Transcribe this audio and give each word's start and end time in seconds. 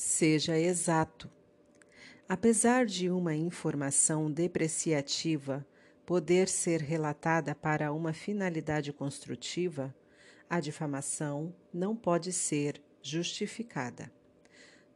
Seja 0.00 0.56
exato. 0.56 1.28
Apesar 2.28 2.86
de 2.86 3.10
uma 3.10 3.34
informação 3.34 4.30
depreciativa 4.30 5.66
poder 6.06 6.48
ser 6.48 6.80
relatada 6.80 7.52
para 7.52 7.92
uma 7.92 8.12
finalidade 8.12 8.92
construtiva, 8.92 9.92
a 10.48 10.60
difamação 10.60 11.52
não 11.74 11.96
pode 11.96 12.32
ser 12.32 12.80
justificada. 13.02 14.08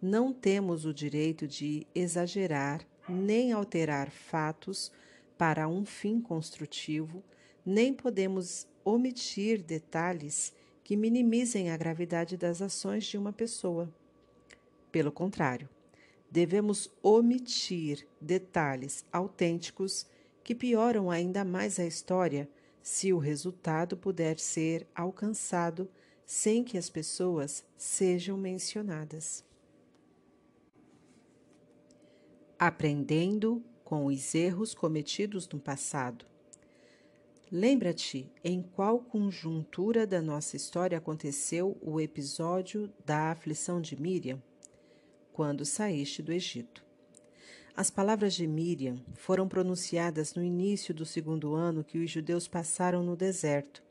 Não 0.00 0.32
temos 0.32 0.84
o 0.84 0.94
direito 0.94 1.48
de 1.48 1.84
exagerar 1.92 2.86
nem 3.08 3.50
alterar 3.50 4.08
fatos 4.08 4.92
para 5.36 5.66
um 5.66 5.84
fim 5.84 6.20
construtivo, 6.20 7.24
nem 7.66 7.92
podemos 7.92 8.68
omitir 8.84 9.64
detalhes 9.64 10.52
que 10.84 10.96
minimizem 10.96 11.72
a 11.72 11.76
gravidade 11.76 12.36
das 12.36 12.62
ações 12.62 13.04
de 13.04 13.18
uma 13.18 13.32
pessoa. 13.32 13.92
Pelo 14.92 15.10
contrário, 15.10 15.70
devemos 16.30 16.90
omitir 17.02 18.06
detalhes 18.20 19.06
autênticos 19.10 20.06
que 20.44 20.54
pioram 20.54 21.10
ainda 21.10 21.44
mais 21.44 21.80
a 21.80 21.86
história 21.86 22.48
se 22.82 23.10
o 23.10 23.18
resultado 23.18 23.96
puder 23.96 24.38
ser 24.38 24.86
alcançado 24.94 25.90
sem 26.26 26.62
que 26.62 26.76
as 26.76 26.90
pessoas 26.90 27.64
sejam 27.76 28.36
mencionadas. 28.36 29.42
Aprendendo 32.58 33.64
com 33.82 34.06
os 34.06 34.34
erros 34.34 34.74
cometidos 34.74 35.48
no 35.48 35.58
passado. 35.58 36.26
Lembra-te 37.50 38.30
em 38.42 38.62
qual 38.62 39.00
conjuntura 39.00 40.06
da 40.06 40.20
nossa 40.20 40.56
história 40.56 40.98
aconteceu 40.98 41.76
o 41.80 42.00
episódio 42.00 42.92
da 43.04 43.30
aflição 43.30 43.80
de 43.80 44.00
Miriam? 44.00 44.42
Quando 45.32 45.64
saíste 45.64 46.22
do 46.22 46.32
Egito. 46.32 46.84
As 47.74 47.90
palavras 47.90 48.34
de 48.34 48.46
Miriam 48.46 49.00
foram 49.14 49.48
pronunciadas 49.48 50.34
no 50.34 50.42
início 50.42 50.92
do 50.92 51.06
segundo 51.06 51.54
ano 51.54 51.82
que 51.82 51.98
os 51.98 52.10
judeus 52.10 52.46
passaram 52.46 53.02
no 53.02 53.16
deserto, 53.16 53.82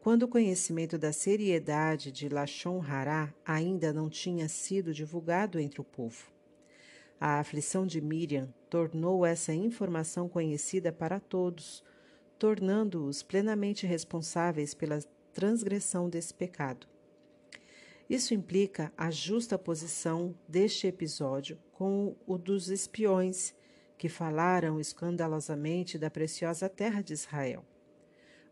quando 0.00 0.22
o 0.22 0.28
conhecimento 0.28 0.96
da 0.96 1.12
seriedade 1.12 2.12
de 2.12 2.28
Lachon 2.28 2.80
Hará 2.80 3.34
ainda 3.44 3.92
não 3.92 4.08
tinha 4.08 4.48
sido 4.48 4.94
divulgado 4.94 5.58
entre 5.58 5.80
o 5.80 5.84
povo. 5.84 6.30
A 7.20 7.40
aflição 7.40 7.86
de 7.86 8.00
Miriam 8.00 8.48
tornou 8.70 9.26
essa 9.26 9.52
informação 9.52 10.28
conhecida 10.28 10.92
para 10.92 11.20
todos 11.20 11.82
tornando-os 12.40 13.22
plenamente 13.22 13.86
responsáveis 13.86 14.72
pela 14.72 14.98
transgressão 15.34 16.08
desse 16.08 16.32
pecado. 16.32 16.86
Isso 18.10 18.34
implica 18.34 18.92
a 18.96 19.08
justa 19.08 19.56
posição 19.56 20.34
deste 20.48 20.88
episódio 20.88 21.56
com 21.70 22.16
o 22.26 22.36
dos 22.36 22.68
espiões 22.68 23.54
que 23.96 24.08
falaram 24.08 24.80
escandalosamente 24.80 25.96
da 25.96 26.10
preciosa 26.10 26.68
terra 26.68 27.02
de 27.02 27.12
Israel. 27.12 27.64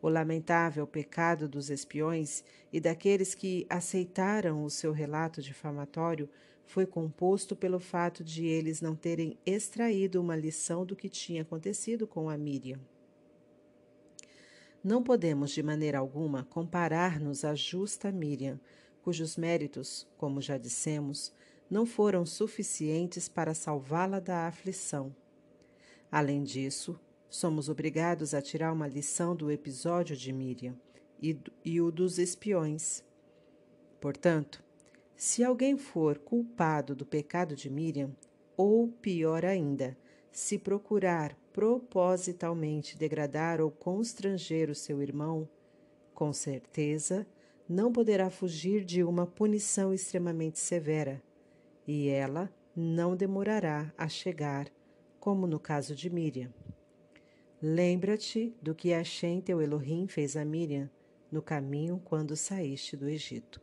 O 0.00 0.08
lamentável 0.08 0.86
pecado 0.86 1.48
dos 1.48 1.70
espiões 1.70 2.44
e 2.72 2.78
daqueles 2.78 3.34
que 3.34 3.66
aceitaram 3.68 4.62
o 4.62 4.70
seu 4.70 4.92
relato 4.92 5.42
difamatório 5.42 6.30
foi 6.64 6.86
composto 6.86 7.56
pelo 7.56 7.80
fato 7.80 8.22
de 8.22 8.46
eles 8.46 8.80
não 8.80 8.94
terem 8.94 9.36
extraído 9.44 10.20
uma 10.20 10.36
lição 10.36 10.86
do 10.86 10.94
que 10.94 11.08
tinha 11.08 11.42
acontecido 11.42 12.06
com 12.06 12.30
a 12.30 12.38
Miriam. 12.38 12.78
Não 14.84 15.02
podemos 15.02 15.50
de 15.50 15.64
maneira 15.64 15.98
alguma 15.98 16.44
comparar-nos 16.44 17.44
à 17.44 17.56
justa 17.56 18.12
Miriam, 18.12 18.60
cujos 19.08 19.38
méritos, 19.38 20.06
como 20.18 20.38
já 20.38 20.58
dissemos, 20.58 21.32
não 21.70 21.86
foram 21.86 22.26
suficientes 22.26 23.26
para 23.26 23.54
salvá-la 23.54 24.20
da 24.20 24.46
aflição. 24.46 25.16
Além 26.12 26.42
disso, 26.42 27.00
somos 27.30 27.70
obrigados 27.70 28.34
a 28.34 28.42
tirar 28.42 28.70
uma 28.70 28.86
lição 28.86 29.34
do 29.34 29.50
episódio 29.50 30.14
de 30.14 30.30
Miriam 30.30 30.76
e, 31.22 31.38
e 31.64 31.80
o 31.80 31.90
dos 31.90 32.18
espiões. 32.18 33.02
Portanto, 33.98 34.62
se 35.16 35.42
alguém 35.42 35.78
for 35.78 36.18
culpado 36.18 36.94
do 36.94 37.06
pecado 37.06 37.56
de 37.56 37.70
Miriam, 37.70 38.14
ou 38.58 38.88
pior 38.88 39.42
ainda, 39.42 39.96
se 40.30 40.58
procurar 40.58 41.34
propositalmente 41.50 42.94
degradar 42.94 43.58
ou 43.58 43.70
constranger 43.70 44.68
o 44.68 44.74
seu 44.74 45.00
irmão, 45.00 45.48
com 46.12 46.30
certeza 46.30 47.26
não 47.68 47.92
poderá 47.92 48.30
fugir 48.30 48.84
de 48.84 49.04
uma 49.04 49.26
punição 49.26 49.92
extremamente 49.92 50.58
severa, 50.58 51.22
e 51.86 52.08
ela 52.08 52.50
não 52.74 53.14
demorará 53.14 53.92
a 53.98 54.08
chegar, 54.08 54.68
como 55.20 55.46
no 55.46 55.60
caso 55.60 55.94
de 55.94 56.08
Miriam. 56.08 56.52
Lembra-te 57.60 58.54
do 58.62 58.74
que 58.74 58.90
Hashem 58.90 59.40
teu 59.40 59.60
Elohim 59.60 60.06
fez 60.06 60.36
a 60.36 60.44
Miriam 60.44 60.88
no 61.30 61.42
caminho 61.42 62.00
quando 62.04 62.36
saíste 62.36 62.96
do 62.96 63.08
Egito. 63.08 63.60